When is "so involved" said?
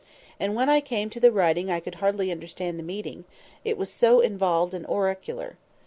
3.93-4.73